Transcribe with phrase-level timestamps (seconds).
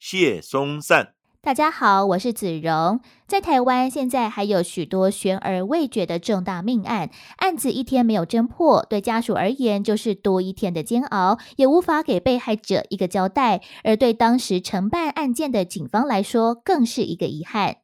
[0.00, 1.12] 谢松善。
[1.42, 3.00] 大家好，我是子荣。
[3.26, 17.76] 在台湾，现在还有许多悬而未决的重大命案，案子一天没有侦破，对家属而言就是多一天的煎熬，也无法给被害者一个交代；而对当时承办案件的警方来说，更是一个遗憾。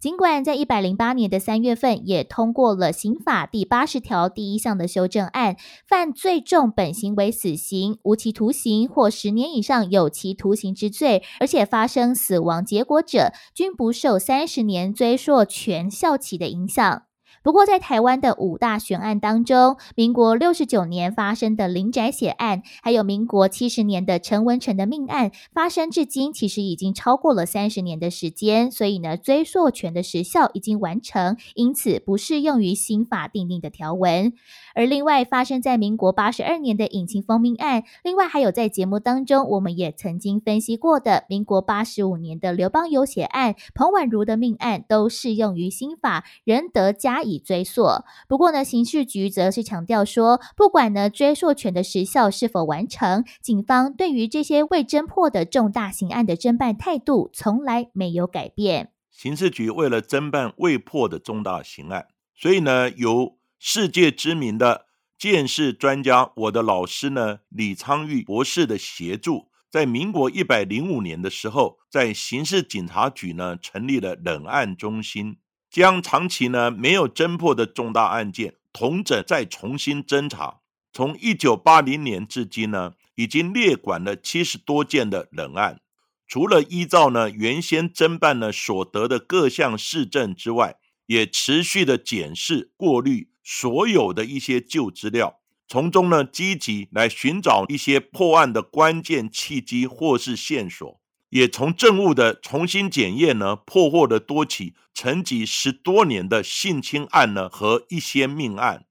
[0.00, 5.56] 尽管在一百零八年的三月份也通过了刑法第八十条第一项的修正案，
[5.88, 17.04] 犯最重本行为死刑、无期徒刑或十年以上有期徒刑之罪，而且发生死亡结果者，均不受三十年追溯全效期的影响。
[17.44, 34.32] 不过，在台湾的五大悬案当中，民国六十九年发生的林宅血案，还有民国七十年的陈文成的命案，发生至今其实已经超过了三十年的时间，所以呢，追溯权的时效已经完成，因此不适用于新法定定的条文。
[34.74, 47.86] 而另外发生在民国八十二年的引擎封命案，另外还有在节目当中我们也曾经分析过的民国八十五年的刘邦有血案、彭婉如的命案，都适用于新法，仍得加以以追溯。
[48.28, 58.92] 不过呢，刑事局则是强调说，不管呢追溯权的时效是否完成，警方对于这些未侦破的重大刑案的侦办态度从来没有改变。
[59.10, 75.36] 刑事局为了侦办未破的重大刑案，所以呢由世界知名的鉴识专家，我的老师呢，李昌钰博士的协助，在民国一百零五年的时候，在刑事警察局呢成立了冷案中心，
[75.74, 80.60] 将长期呢没有侦破的重大案件同整再重新侦查。
[80.92, 85.80] 从一九八零年至今呢，已经列管了七十多件的冷案。
[86.28, 90.76] 除了依照呢原先侦办呢所得的各项事证之外，
[91.06, 93.30] 也持续的检视过滤。
[93.42, 101.00] 所有的一些旧资料，从中呢积极来寻找一些破案的关键契机或是线索，
[101.34, 108.86] 也从证物的重新检验呢破获了多起沉寂十多年的性侵案呢和一些命案。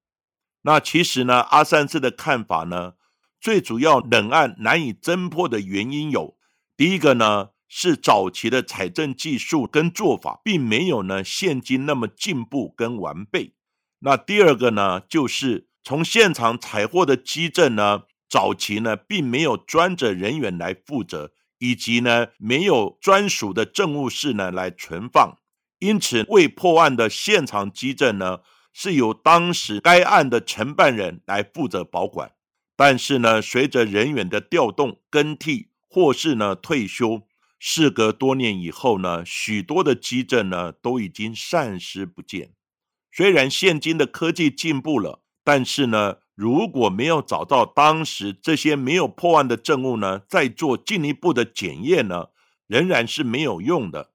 [0.64, 2.96] 那其实呢阿三次的看法呢，
[3.40, 6.36] 最主要冷案难以侦破的原因有，
[6.76, 13.54] 第一个呢是早期的采证技术跟做法并没有呢现今那么进步跟完备。
[14.00, 21.32] 那第二个呢，就是从现场采获的基证呢，早期呢并没有专责人员来负责，
[21.64, 25.38] 以及呢没有专属的证物室呢来存放，
[25.80, 28.40] 因此未破案的现场基证呢
[28.74, 32.34] 是由当时该案的承办人来负责保管。
[32.76, 37.22] 但是呢，随着人员的调动、更替或是呢退休，
[37.58, 42.52] 事隔多年以后呢，许多的基证呢都已经散失不见。
[43.10, 52.28] 虽然现今的科技进步了，但是呢，如果没有找到当时这些没有破案的证物呢，再做进一步的检验呢，
[52.68, 54.12] 仍然是没有用的。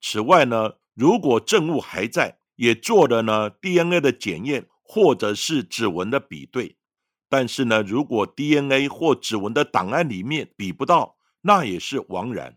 [0.00, 6.76] 此外呢，如果证物还在，也做了呢 DNA 的检验或者是指纹的比对，
[7.28, 12.56] 但是呢，如果 DNA 或指纹的档案里面比不到，那也是枉然。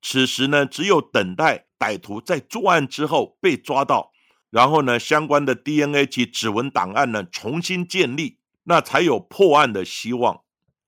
[0.00, 4.13] 此时呢，只有等待歹徒在作案之后被抓到。
[4.54, 10.43] 然后呢，相关的 DNA 及指纹档案呢重新建立，那才有破案的希望。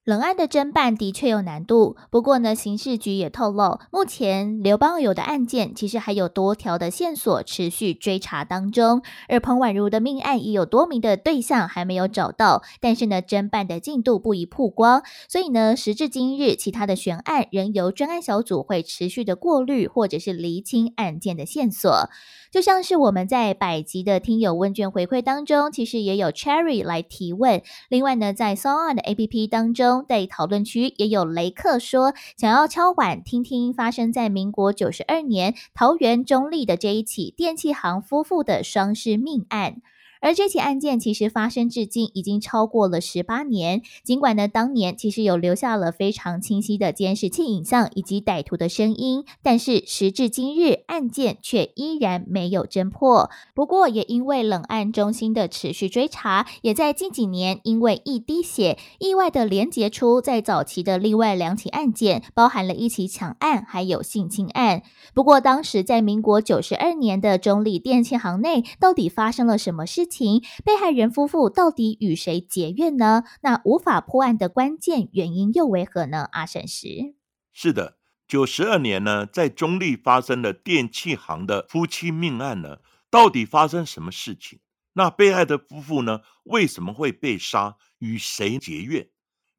[0.07, 22.09] 冷案的侦办的确有难度，不过呢，刑事局也透露，目前刘邦友的案件其实还有多条的线索持续追查当中，而彭婉如的命案也有多名的对象还没有找到，但是呢，侦办的进度不宜曝光，所以呢，时至今日，其他的悬案仍由专案小组会持续的过滤或者是厘清案件的线索。
[22.53, 27.61] 就像是我们在百集的听友问卷回馈当中，其实也有 Cherry 来提问。
[27.89, 39.83] 另外呢，在 s o n 的 APP 当中，在讨论区也有雷克说想要敲碗听听发生在民国九十二年桃园中立的这一起电器行夫妇的双尸命案。
[40.21, 53.31] 而这起案件其实发生至今已经超过了十八年，尽管呢当年其实有留下了非常清晰的监视器影像以及歹徒的声音，但是时至今日，案件却依然没有侦破。
[53.55, 64.83] 不过也因为冷案中心的持续追查，也在近几年因为一滴血意外的连结出在早期的另外两起案件，包含了一起抢案还有性侵案。
[65.13, 70.07] 不过当时在民国九十二年的中立电器行内，到底发生了什么事？
[70.07, 70.16] 情
[70.65, 73.25] 被害人夫妇到底与谁结怨呢？
[73.43, 76.29] 那无法破案的关键原因又为何呢？
[76.33, 77.15] 阿沈石
[77.53, 77.97] 是的，
[78.27, 82.79] 九十二年呢，在中立发生的电器行的夫妻命案呢，
[83.11, 84.61] 到底发生什么事情？
[84.95, 87.77] 那被害的夫妇呢，为什么会被杀？
[87.99, 89.09] 与谁结怨？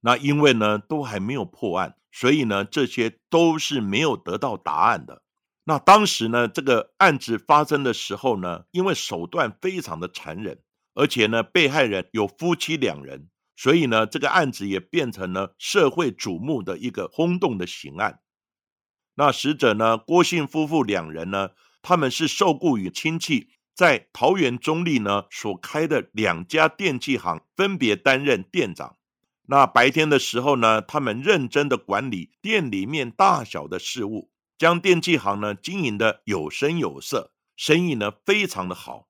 [0.01, 5.24] 那因为呢，都还没有破案，所以呢，这些都是没有得到答案的。
[5.69, 10.61] 那当时呢，这个案子发生的时候呢，因为手段非常的残忍，
[10.93, 18.21] 而且呢，被害人有夫妻两人，所以呢，这个案子也变成了社会瞩目的一个轰动的刑案。
[19.15, 21.49] 那死者呢，郭姓夫妇两人呢，
[21.81, 28.95] 他们是受雇于亲戚在桃园中立呢所开的两家电器行，分别担任店长。
[29.47, 34.31] 那白天的时候呢，他们认真的管理店里面大小的事务。
[34.57, 39.07] 将电器行呢经营的有声有色，生意呢非常的好，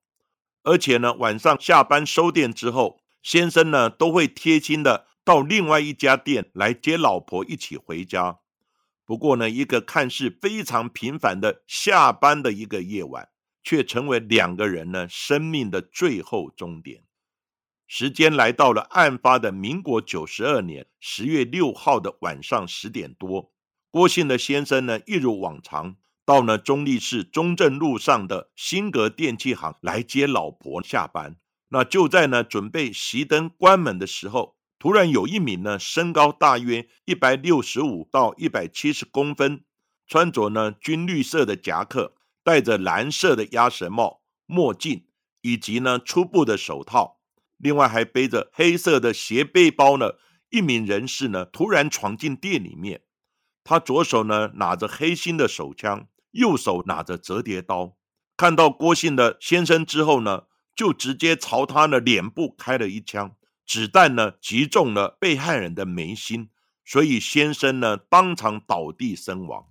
[0.62, 8.40] 而且呢晚上下班收店之后，先生呢都会贴心的到另外一家店来接老婆一起回家。
[9.04, 13.30] 不过呢，一个看似非常平凡的下班的一个夜晚，
[13.62, 17.04] 却成为两个人呢生命的最后终点。
[17.86, 23.50] 时间来到了案发的民国九十二年十月六号的晚上十点多。
[23.90, 25.96] 郭姓的先生呢，一如往常
[26.26, 31.36] 到呢中立市中正路上的新格电器行来接老婆下班。
[31.70, 39.64] 那就在呢准备熄灯关门的时候，突然有一名呢身高大约一百六十五到一百七十公分，
[40.06, 42.14] 穿着呢军绿色的夹克，
[42.44, 45.06] 戴着蓝色的鸭舌帽、墨镜
[45.40, 47.20] 以及呢粗布的手套，
[47.56, 50.12] 另外还背着黑色的斜背包呢。
[50.50, 53.02] 一名人士呢突然闯进店里面。
[53.68, 57.92] 他左手呢拿着黑心的手枪，右手拿着折叠刀。
[58.34, 60.44] 看到郭姓的先生之后呢，
[60.74, 63.32] 就直接朝他的脸部开了一枪，
[63.66, 66.48] 子弹呢击中了被害人的眉心，
[66.82, 69.66] 所以先生呢当场倒地身亡。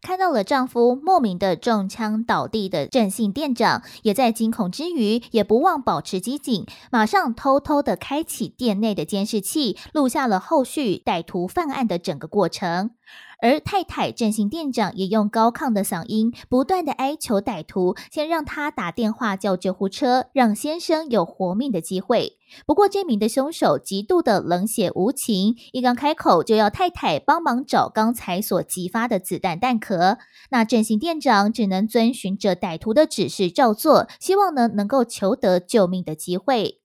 [0.00, 12.92] 看到了丈夫莫名的中枪倒地的郑姓店长，也在惊恐之余，也不忘保持机警，马上偷偷的开启店内的监视器，录下了后续歹徒犯案的整个过程。
[13.42, 22.38] 而太太振兴店长也用高亢的嗓音，不断的哀求歹徒先让他打电话叫救护车，让先生有活命的机会。
[22.66, 30.18] 不过这名的凶手极度的冷血无情，一刚开口就要太太帮忙找刚才所激发的子弹弹壳。
[30.50, 36.79] 那振兴店长只能遵循着歹徒的指示照做，希望呢能够求得救命的机会。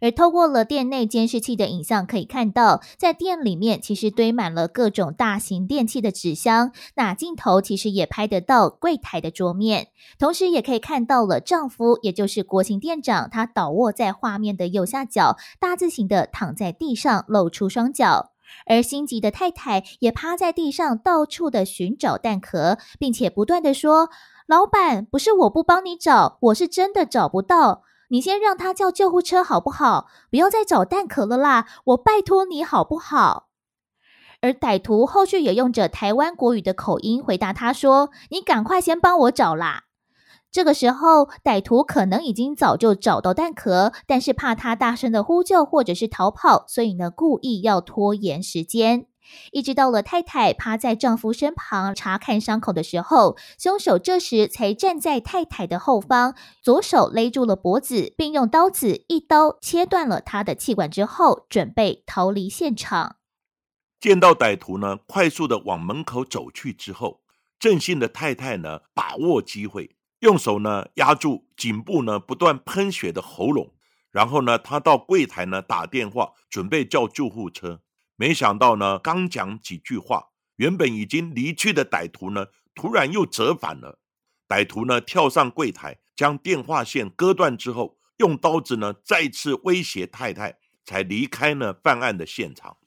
[0.00, 6.72] 而透过了店内监视器的影像，可以看到，在店里面其实堆满了各种大型电器的纸箱。
[6.94, 9.88] 那镜头其实也拍得到柜台的桌面，
[10.18, 18.32] 同时也可以看到了丈夫，也就是国行店长，他倒卧在画面的右下角，大字型的躺在地上，露出双脚。
[18.66, 24.08] 而心急的太太也趴在地上，到处的寻找蛋壳，并且不断的说
[24.46, 30.06] ：“老板，不是我不帮你找，我是真的找不到。”你先让他叫救护车好不好？
[30.30, 31.66] 不要再找蛋壳了啦！
[31.86, 33.48] 我拜托你好不好？
[34.42, 39.84] 而歹徒后续也用着台湾国语的口音回答他说：“你赶快先帮我找啦！”
[40.52, 49.06] 这个时候，歹徒可能已经早就找到蛋壳，但是怕他大声的呼救或者是逃跑，所以呢，故意要拖延时间。
[49.52, 63.16] 一直到了太太趴在丈夫身旁查看伤口的时候，凶手这时才站在太太的后方，左手勒住了脖子，并用刀子一刀切断了他的气管之后，准备逃离现场。
[63.98, 67.22] 见到歹徒呢，快速的往门口走去之后，
[67.58, 73.72] 郑信的太太呢，把握机会，用手呢压住颈部呢不断喷血的喉咙，
[74.12, 77.80] 然后呢，他到柜台呢打电话，准备叫救护车。
[78.16, 84.00] 没想到呢，刚讲几句话，原本已经离去的歹徒呢，突然又折返了。
[84.48, 92.78] 歹徒呢，跳上柜台，将电话线割断之后，用刀子呢，再次威胁太太，才离开呢犯案的现场。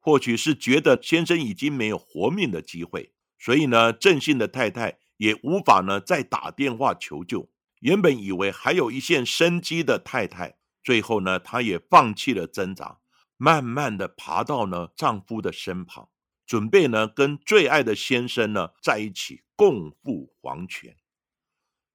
[0.00, 7.50] 或许是觉得先生已经没有活命的机会，所以呢，郑信的太太也无法呢再打电话求救。
[7.80, 13.00] 原本以为还有一线生机的太太，最后呢，她也放弃了挣扎，
[13.36, 16.08] 慢慢的爬到呢丈夫的身旁，
[16.46, 20.96] 准备呢跟最爱的先生呢在一起共赴黄泉。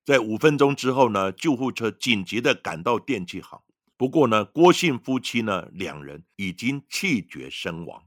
[0.06, 3.62] 在五分钟之后呢，救护车紧急的赶到电器行，
[3.96, 8.04] 不过呢，郭姓夫妻呢两人已经气绝身亡，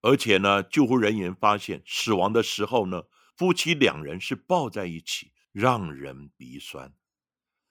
[0.00, 3.02] 而且呢，救护人员发现死亡的时候呢，
[3.36, 6.92] 夫妻两人是抱在一起，让人鼻酸。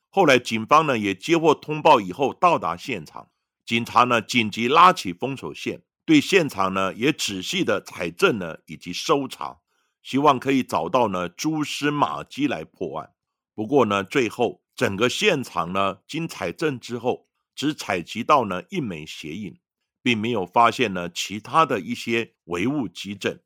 [0.10, 3.30] 后来，警方呢也接获通报以后到达现场，
[3.70, 9.60] 警察呢紧急拉起封锁线，对现场呢也仔细的采证呢以及搜查，
[10.02, 13.12] 希望可以找到呢蛛丝马迹来破案。
[13.54, 19.56] 不过呢，最后整个现场呢经采证之后，只采集到呢一枚鞋印，
[20.02, 23.40] 并没有发现呢其他的一些唯物基证，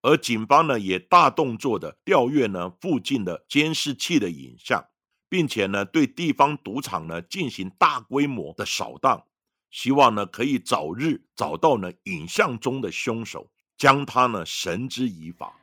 [0.00, 4.86] 而警方呢也大动作的调阅呢附近的监视器的影像。
[5.28, 9.25] 并且呢，对地方赌场呢进行大规模的扫荡，
[9.70, 15.54] 希望呢可以早日找到呢影像中的凶手，将他呢绳之以法。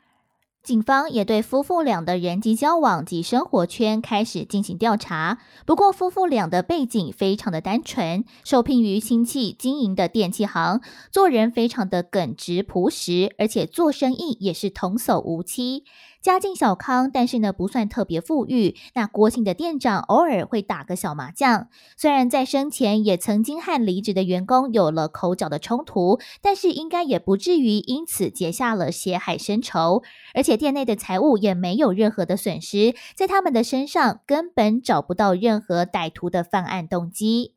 [0.61, 5.39] 警方也对夫妇俩的人际交往及生活圈开始进行调查。
[5.65, 10.79] 不过，夫妇俩的背景非常的单纯，受聘于亲戚经营的电器行，
[11.11, 15.83] 做人非常的耿直朴实，而且做生意也是童叟无欺。
[16.23, 18.77] 家境小康，但是呢不算特别富裕。
[18.93, 30.01] 那郭姓的店长偶尔会打个小麻将，虽然在生前也曾经和离职的员工有了口角的冲突，但是应该也不至于因此结下了血海深仇。
[30.33, 37.55] 而且店内的财物也没有任何的损失，在他们的身上根本找不到任何歹徒的犯案动机。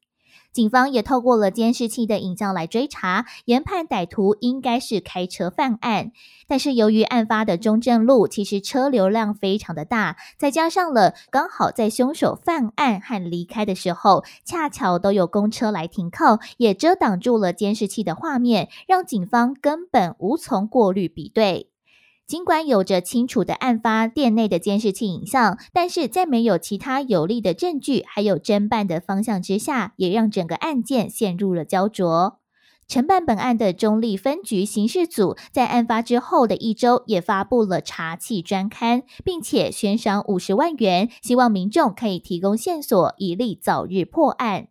[0.56, 6.12] 警方也透过了监视器的影像来追查，研判歹徒应该是开车犯案。
[6.48, 21.68] 但是由于案发的中正路其实车流量非常的大，再加上了刚好在凶手犯案和离开的时候，恰巧都有公车来停靠，也遮挡住了监视器的画面，让警方根本无从过滤比对。
[22.26, 32.40] 尽管有着清楚的案发店内的监视器影像，但是在没有其他有力的证据，还有侦办的方向之下，也让整个案件陷入了焦灼。
[32.88, 44.68] 承办本案的中立分局刑事组在案发之后的一周，也发布了查缉专刊，并且悬赏五十万元，希望民众可以提供线索，以利早日破案。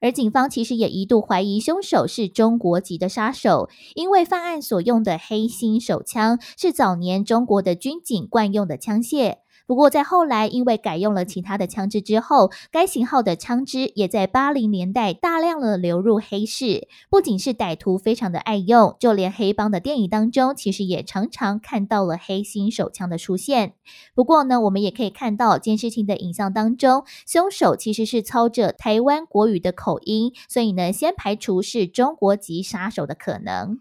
[0.00, 9.36] 而警方其实也一度怀疑凶手是中国籍的杀手，因为犯案所用的黑心手枪是早年中国的军警惯用的枪械。
[9.66, 16.86] 不过，在后来因为改用了其他的枪支之后，该型号的枪支也在八零年代大量的流入黑市。
[17.10, 23.72] 不仅是歹徒非常的爱用，就连黑帮的电影当中，其实也常常看到了黑心手枪的出现。
[24.14, 33.80] 不过呢，我们也可以看到监视器的影像当中，凶手其实是操着台湾国语的口音，所以呢，先排除是中国籍杀手的可能。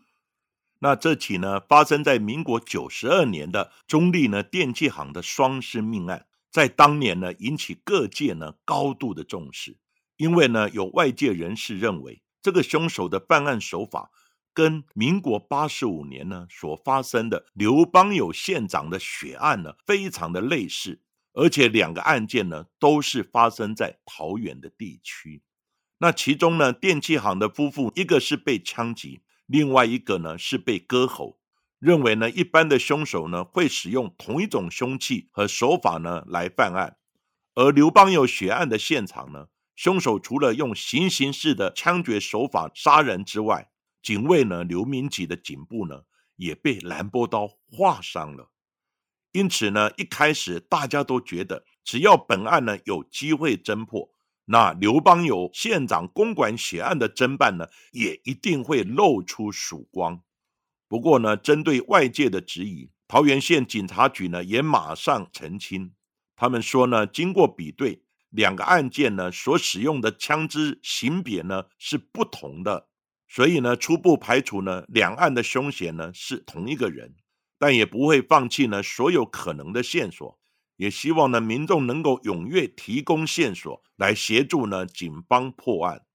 [0.85, 9.79] 那这起呢，发生在民国九十二年的中立呢电器行的双尸命案，在当年呢引起各界呢高度的重视，
[10.17, 14.11] 因为呢有外界人士认为，这个凶手的犯案手法
[14.53, 21.01] 跟民国八十五年呢所发生的刘邦友县长的血案呢非常的类似，
[21.33, 25.41] 而且两个案件呢都是发生在桃园的地区。
[25.97, 29.21] 那其中呢电器行的夫妇，一个是被枪击。
[29.45, 31.39] 另外一个呢是被割喉，
[31.77, 36.97] 认为呢一般的凶手呢会使用同一种凶器和手法呢来犯案，
[37.53, 43.69] 而刘邦有血案的现场呢，凶手除了用行刑式的枪决手法杀人之外，
[44.01, 46.01] 警卫呢刘明吉的颈部呢
[46.37, 48.49] 也被蓝波刀划伤了，
[49.31, 54.14] 因此呢一开始大家都觉得只要本案呢有机会侦破。
[54.45, 60.21] 那刘邦友县长公馆血案的侦办呢，也一定会露出曙光。
[60.87, 65.93] 不过呢，针对外界的质疑，桃园县警察局呢也马上澄清，
[66.35, 72.87] 他们说呢，经过比对，两个案件呢所使用的枪支型别呢是不同的，
[73.27, 77.15] 所以呢初步排除呢两案的凶嫌呢是同一个人，
[77.57, 80.39] 但也不会放弃呢所有可能的线索。
[80.77, 86.05] 也希望呢，民众能够踊跃提供线索来协助呢警方破案。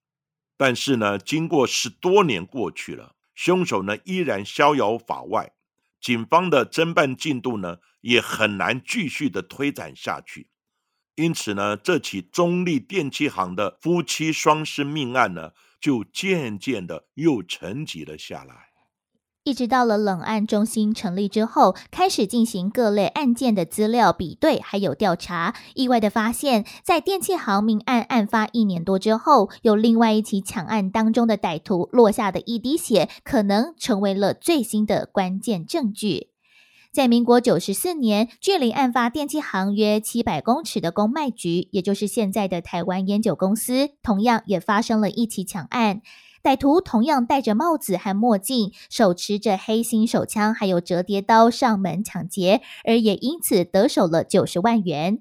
[0.56, 5.52] 但是呢，经过十多年过去了，凶手呢依然逍遥法外，
[6.00, 10.50] 警方的侦办进度呢也很难继续的推展下去。
[11.16, 18.69] 因此呢，这起中立电器行的夫妻双尸命案呢，就渐渐的又沉寂了下来。
[19.42, 25.54] 一直到了冷案中心成立之后，开始进行各类案件的资料比对，还有调查。
[25.74, 36.28] 意外的发现，在电器行命案案发一年多之后，有另外一起抢案当中的歹徒落下的一滴血，可能成为了最新的关键证据。
[36.92, 46.02] 在民国九十四年，距离案发电器行约七百公尺的公卖局，也就是现在的台湾烟酒公司，同样也发生了一起抢案。
[46.42, 55.20] 歹徒同样戴着帽子和墨镜，手持着黑心手枪，还有折叠刀上门抢劫，而也因此得手了九十万元。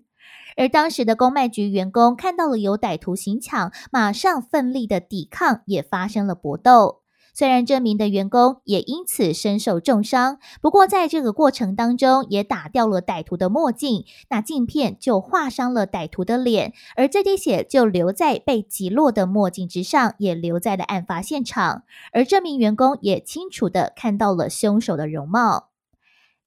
[0.56, 6.99] 而当时的公卖局员工看到了有歹徒行抢，马上奋力的抵抗，也发生了搏斗。
[7.40, 25.69] 虽然这名的员工也因此身受重伤，不过在这个过程当中也打掉了歹徒的墨镜，那镜片就划伤了歹徒的脸，而这滴血就留在被击落的墨镜之上，也留在了案发现场，而这名员工也清楚的看到了凶手的容貌。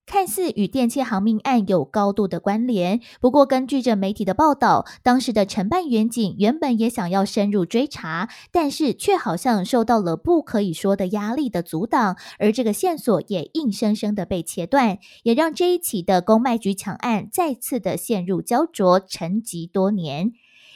[0.04, 20.32] 看似与电器行命案有高度的关联，不过根据着媒体的报道，当时的承办员警原本也想要深入追查，但是却好像受到了不可以说的压力的阻挡，而这个线索也硬生生的被切断，也让这一起的公卖局抢案再次的陷入焦灼，沉寂多年。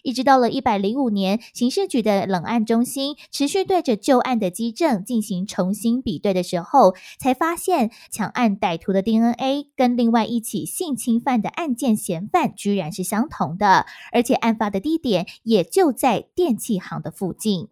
[0.07, 17.67] 一直到了一百零五年，刑事局的冷案中心持续对着旧案的基证进行重新比对的时候，才发现抢案歹徒的 DNA 跟另外一起性侵犯的案件嫌犯居然是相同的，而且案发的地点也就在电器行的附近。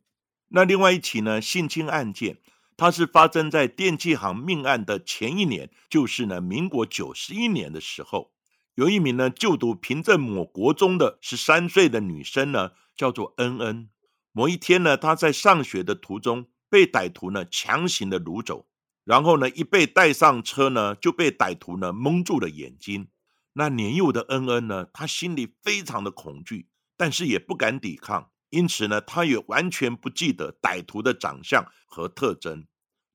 [0.48, 2.38] 那另外一起呢，性侵案件，
[2.76, 8.33] 它是发生在电器行命案的前一年，就是呢民国九十一年的时候。
[8.74, 13.88] 有一名呢就读平镇某国中的十三岁的女生呢，叫做恩恩。
[14.32, 18.66] 某一天呢，她在上学的途中被歹徒呢强行的掳走，
[19.04, 23.06] 然后呢一被带上车呢，就被歹徒呢蒙住了眼睛。
[23.52, 32.66] 那年幼的恩恩呢，她心里非常的恐惧，但是也不敢抵抗，因此呢，她也完全不记得歹徒的长相和特征。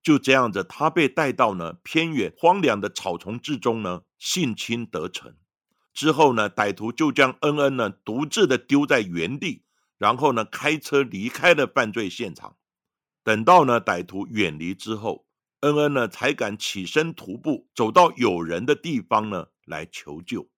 [0.02, 5.36] 就这样子，她被带到呢偏远荒凉的草丛之中呢，性侵得逞。
[6.00, 9.64] 之后呢，歹徒就将恩恩呢独自的丢在原地，
[9.98, 12.56] 然后呢开车离开了犯罪现场。
[13.22, 15.26] 等到呢歹徒远离之后，
[15.60, 20.50] 恩恩呢才敢起身徒步走到有人的地方呢来求救。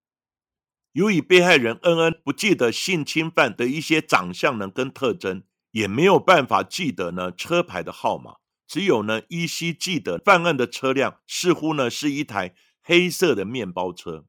[0.91, 8.35] 由于被害人恩恩不记得性侵犯的一些长相呢跟特征，也没有办法记得呢车牌的号码，
[8.67, 14.25] 只有呢依稀记得犯案的车辆似乎呢是一台黑色的面包车。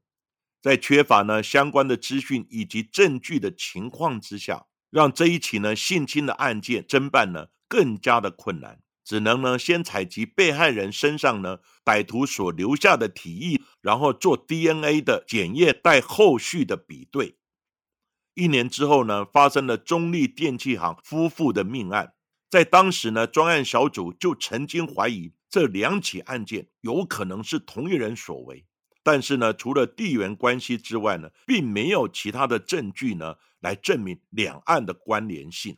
[0.63, 17.35] 在缺乏呢相关的资讯以及证据的情况之下，让这一起呢性侵的案件侦办呢更加的困难，只能呢先采集被害人身上呢歹徒所留下的体液，然后做 DNA 的检验，待后续的比对。
[18.35, 22.13] 一年之后呢，发生了中立电器行夫妇的命案，
[22.49, 28.65] 在当时呢，专案小组就曾经怀疑这两起案件有可能是同一人所为。
[29.03, 35.77] 但是呢，除了地缘关系之外呢，并没有其他的证据呢来证明两岸的关联性。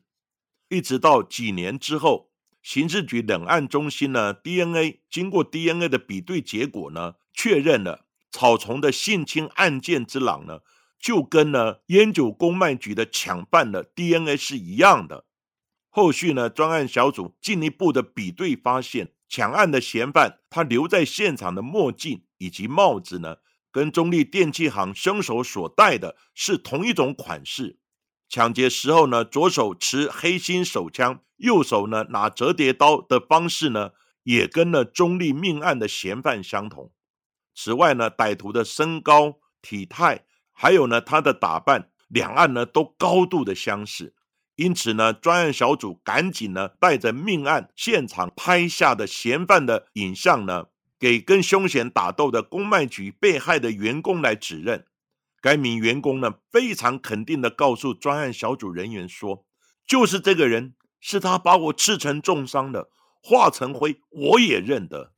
[0.70, 10.60] 一直到几年之后，刑事局冷案中心呢 DNA 经过 DNA 的比对结果呢，确认了草丛的性侵案件之狼呢，
[11.00, 15.26] 就跟呢烟酒公卖局的抢犯的 DNA 是一样的。
[15.90, 22.25] 后续呢，专案小组进一步的比对发现，抢案的嫌犯他留在现场的墨镜。
[22.38, 23.38] 以及帽子呢，
[23.72, 27.80] 跟中立电器行凶手所戴的是同一种款式。
[28.28, 33.92] 抢劫时候呢，左手持黑心手枪，右手呢拿折叠刀的方式呢，
[34.24, 36.92] 也跟了中立命案的嫌犯相同。
[37.54, 44.16] 此外呢，歹徒的身高、体态，还有呢他的打扮，两岸呢都高度的相似。
[44.56, 50.66] 因此呢，专案小组赶紧呢带着命案现场拍下的嫌犯的影像呢。
[51.00, 54.86] 给跟凶险打斗的公卖局被害的员工来指认，
[55.42, 59.46] 该名员工呢非常肯定的告诉专案小组人员说
[59.86, 62.90] ：“就是这个人，是他把我刺成重伤的，
[63.22, 65.14] 化成灰我也认得。”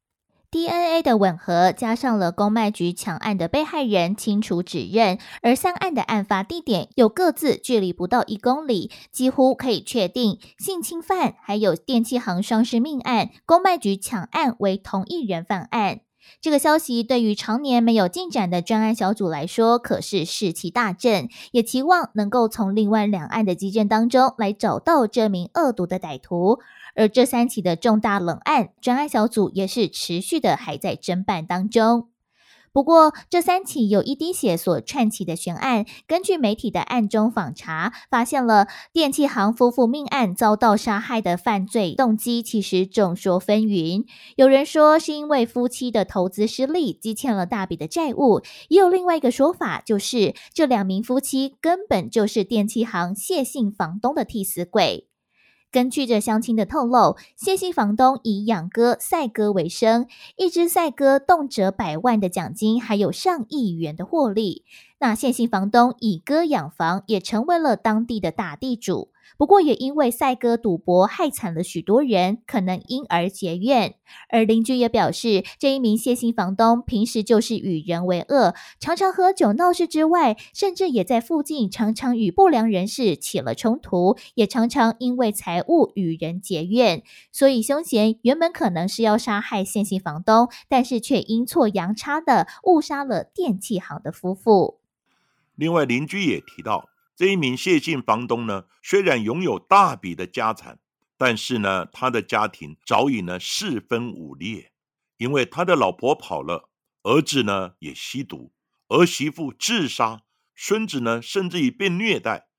[0.49, 15.99] DNA 的吻合，加上了公卖局抢案的被害人清楚指认，而三案的案发地点又各自距离不到一公里，几乎可以确定性侵犯还有电器行双尸命案、公卖局抢案为同一人犯案。
[16.41, 26.59] 这个消息对于常年没有进展的专案小组来说，可是士气大振，也期望能够从另外两岸的基证当中来找到这名恶毒的歹徒。
[26.97, 32.09] 而这三起的重大冷案，专案小组也是持续的还在侦办当中。
[32.73, 44.05] 不过，这三起由一滴血所串起的悬案，根据媒体的暗中访查，发现了电器行夫妇命案遭到杀害的犯罪动机，其实众说纷纭。
[44.35, 55.07] 有人说是因为夫妻的投资失利，积欠了大笔的债务；也有另外一个说法，就是这两名夫妻根本就是电器行谢姓房东的替死鬼。
[55.71, 64.63] 根据这相亲的透露，谢姓房东以养鸽、赛鸽为生，一只赛鸽动辄百万的奖金，还有上亿元的获利。
[64.99, 69.09] 那谢姓房东以鸽养房，也成为了当地的大地主。
[69.37, 73.95] 不过，也因为赛鸽赌博害惨了许多人，可能因而结怨。
[74.29, 87.03] 而邻居也表示，这一名谢姓房东平时就是与人为恶，常常喝酒闹事之外，甚至也在附近常常与不良人士起了冲突，也常常因为财物与人结怨。
[87.31, 94.79] 所以，凶嫌原本可能是要杀害谢姓房东，但是却阴错阳差的误杀了电器行的夫妇。
[95.55, 96.87] 另外，邻居也提到。
[97.17, 100.79] 这一名谢姓房东呢，虽然拥有大笔的家产，
[101.17, 104.71] 但是呢，他的家庭早已呢四分五裂，
[105.17, 106.69] 因为他的老婆跑了，
[107.01, 108.53] 儿子呢也吸毒，
[108.89, 110.21] 儿媳妇自杀，
[110.53, 112.49] 孙子呢甚至已被虐待，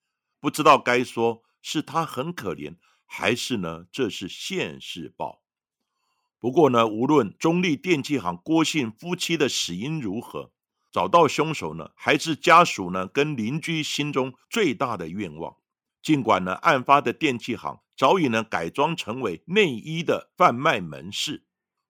[0.41, 5.45] 不知道该说是他很可怜，还是呢这是现世报。
[6.41, 10.51] 不过呢，无论中立电器行郭姓夫妻的死因如何。
[10.91, 13.07] 找到凶手呢，还是家属呢？
[13.07, 15.57] 跟邻居心中最大的愿望。
[16.03, 21.45] 尽管呢，案发的电器行早已呢改装成为内衣的贩卖门市，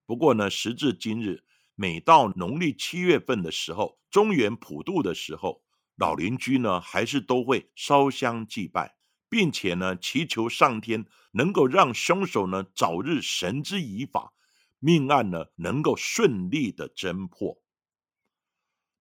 [0.07, 5.63] 不过呢，时至今日，每到农历七月份的时候，中元普渡的时候，
[5.97, 8.97] 老邻居呢还是都会烧香祭拜，
[9.29, 14.33] 并且呢祈求上天能够让凶手呢早日绳之以法，
[14.81, 17.63] 命案呢能够顺利的侦破。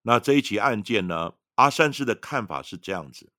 [0.08, 1.34] 那这一起案件呢？
[1.56, 3.30] 阿善师的看法是这样子：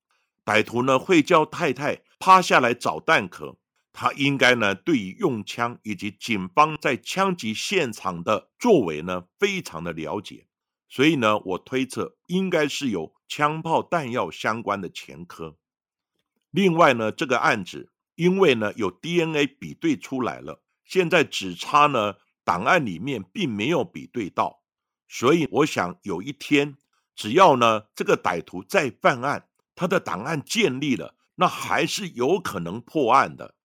[0.45, 3.57] 歹徒呢会叫太太趴下来找弹壳，
[3.91, 10.45] 他应该呢对于用枪以及警方在枪击现场的作为呢非常的了解，
[10.87, 15.57] 所以呢我推测应该是有枪炮弹药相关的前科。
[16.51, 24.61] 另外呢这个案子因为呢有 DNA 比对出来了，现在只差呢档案里面并没有比对到。
[25.11, 26.77] 所以我想，有一天，
[27.15, 33.55] 只要呢这个歹徒再犯案，他的档案建立了，那还是有可能破案的。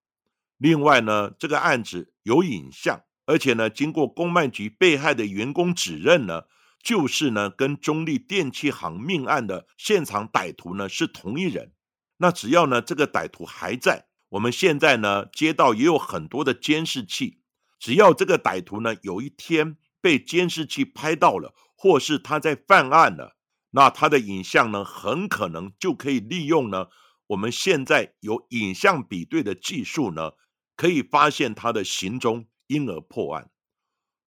[0.57, 6.45] 另外呢，这个案子有影像，而且呢，经过公卖局被害的员工指认呢，
[6.83, 11.73] 就是呢跟中立电器行命案的现场歹徒呢是同一人。
[12.17, 17.43] 那只要呢这个歹徒还在，我们现在呢街道也有很多的监视器，
[17.79, 19.77] 只要这个歹徒呢有一天。
[20.05, 23.39] 被监视器拍到了，或是他在犯案了，
[23.71, 26.89] 那他的影像呢，很可能就可以利用呢。
[27.29, 30.33] 我们现在有影像比对的技术呢，
[30.77, 33.51] 可以发现他的行踪，因而破案。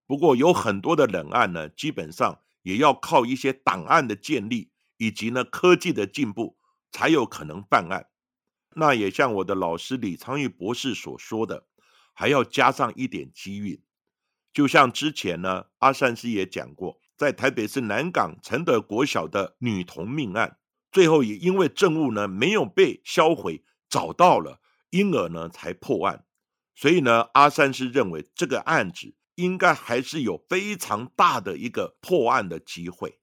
[0.08, 6.58] 不过有很多的冷案呢，基本上也要靠一些档案的建立，以及呢科技的进步，
[6.92, 8.08] 才有可能犯案。
[8.74, 11.68] 那也像我的老师李昌钰博士所说的，
[12.16, 13.80] 还要加上一点机运。
[14.58, 20.58] 就像之前呢，阿善师也讲过，在台北市南港承德国小的女童命案，
[20.92, 26.24] 最后也因为证物呢没有被销毁，找到了，因而呢才破案。
[26.74, 33.20] 所以呢，阿善师认为这个案子应该还是有非常大的一个破案的机会。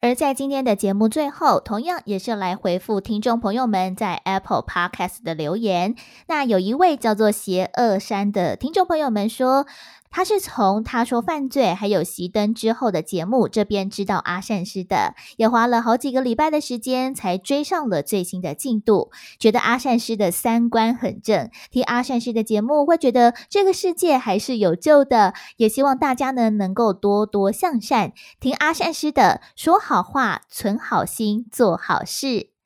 [0.00, 5.94] 而在今天的节目最后，同样也是来回复听众朋友们在 Apple Podcast 的留言。
[6.26, 9.64] 那有一位叫做邪恶山的听众朋友们说。
[10.10, 19.10] 他是从他说犯罪还有熄灯之后的节目这边知道阿善师的，也花了好几个礼拜的时间才追上了最新的进度。
[19.38, 25.34] 觉得阿善师的三观很正，听阿善师的节目会觉得这个世界还是有救的。
[25.56, 32.57] 也希望大家呢能够多多向善，听阿善师的说好话，存好心，做好事。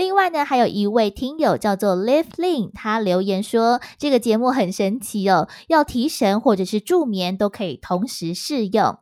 [0.00, 8.96] 另外呢，还有一位听友叫做 Live Lin，他留言说这个节目很神奇哦，要提神或者是助眠都可以同时适用。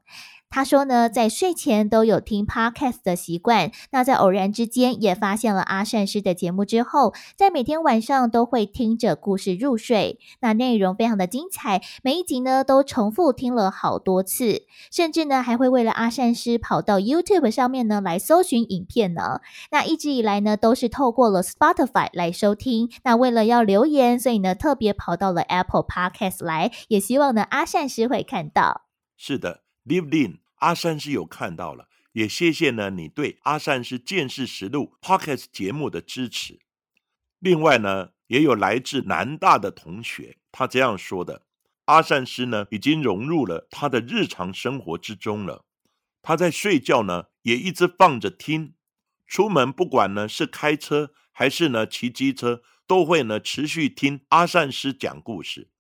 [0.50, 3.70] 他说呢，在睡前都有听 podcast 的习惯。
[3.90, 10.18] 那在偶然之间也发现了阿善师的节目之后，在每天晚上都会听着故事入睡。
[10.40, 19.40] 那内容非常的精彩，每一集呢都重复听了好多次，甚至呢还会为了阿善师跑到 YouTube 上面呢来搜寻影片呢。
[19.70, 22.90] 那一直以来呢都是透过了 Spotify 来收听。
[23.04, 28.87] 那为了要留言，所以呢特别跑到了 Apple Podcast 来，也希望呢阿善师会看到。
[29.16, 30.40] 是的，Live In。
[30.57, 36.59] 阿善师有看到了，也谢谢呢你对阿善师见识实录 Podcast 节目的支持。
[37.38, 41.44] 另外呢，也有来自南大的同学，他这样说的：
[41.85, 45.64] 阿善师呢已经融入了他的日常生活之中了。
[46.20, 48.72] 他在睡觉呢，也一直放着听；
[49.29, 55.70] 出门不管呢是开车还是呢骑机车，都会呢持续听阿善师讲故事。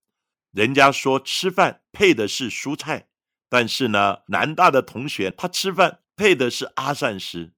[0.52, 3.07] 人家说吃饭配的是蔬菜。
[3.48, 7.52] 但是呢，南大的同学他吃饭配的是阿善师，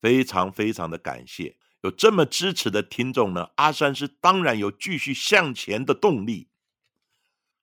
[0.00, 3.50] 非常非常的感谢有这么支持的听众呢。
[3.56, 6.48] 阿善师当然有继续向前的动力。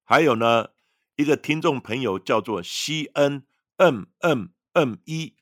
[0.04, 0.70] 还有呢，
[1.16, 3.44] 一个听众朋友叫做 C N
[3.78, 5.34] M M M 一，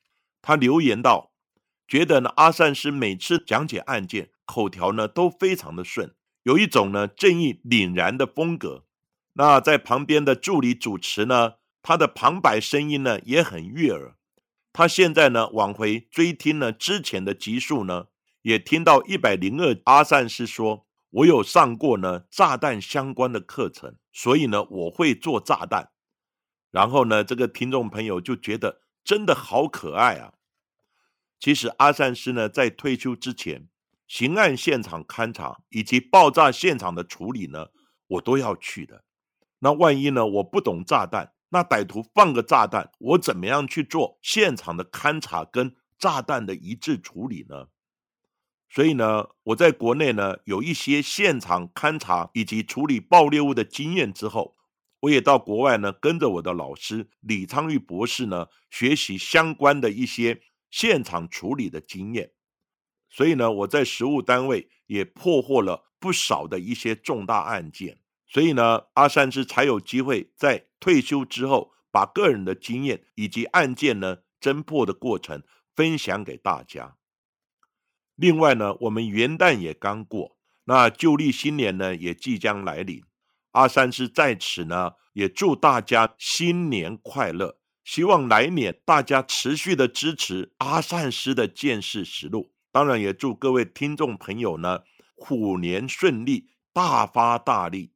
[0.42, 1.32] 他留言道，
[1.86, 8.84] 觉得呢阿善师每次讲解案件口条呢都非常的顺，有一种呢正义凛然的风格。
[9.34, 11.54] 那在旁边的助理主持呢？
[11.82, 14.16] 他的旁白声音呢也很悦耳。
[14.72, 18.06] 他现在呢往回追听了之前的集数呢，
[18.42, 25.90] 也听到一百零二阿善师说：“我有上过呢炸弹相关的课程，所以呢我会做炸弹。”
[26.70, 30.34] 然后呢，这个听众朋友就觉得真的好可爱啊。
[31.40, 33.68] 其实阿善师呢在退休之前，
[34.06, 37.68] 刑案现场勘查以及爆炸现场的处理呢，
[38.06, 39.04] 我都要去的。
[39.58, 41.32] 那万一呢我不懂炸弹？
[41.50, 47.68] 那歹徒放个炸弹，我怎么样去做现场的勘查跟炸弹的一致处理呢？
[48.68, 54.56] 所以呢，我在国内呢有一些现场勘查以及处理爆裂物的经验之后，
[55.00, 62.30] 我也到国外呢跟着我的老师李昌钰博士呢学习相关的一些现场处理的经验。
[63.08, 67.98] 所以呢，我在实务单位也破获了不少的一些重大案件。
[68.28, 75.42] 所以呢，阿善师才有机会在退休之后，把个人的经验以及案件呢侦破的过程
[75.76, 76.96] 分享给大家。
[78.16, 83.02] 另外呢，我们元旦也刚过，那旧历新年呢也即将来临。
[83.52, 92.52] 阿善师在此呢，也祝大家新年快乐，希望来年大家持续的支持阿善师的见识实录。
[92.70, 94.82] 当然，也祝各位听众朋友呢，
[95.16, 97.92] 虎年顺利，大发大利。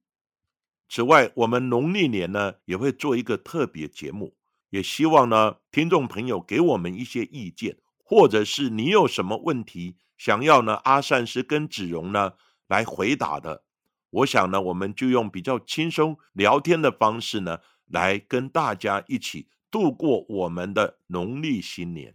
[0.95, 4.37] 此外，我们农历年呢也会做一个特别节目，
[4.71, 12.35] 也希望呢听众朋友给我们一些意见，或者是你有什么问题想要呢阿善师跟子荣呢
[12.69, 13.65] 来回答的，
[14.11, 22.15] 我想呢我们就用比较轻松聊天的方式呢来跟大家一起度过我们的农历新年。